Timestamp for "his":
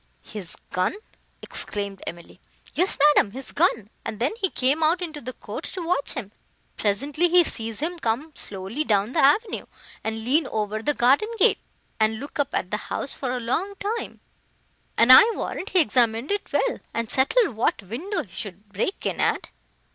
0.23-0.55, 3.33-3.51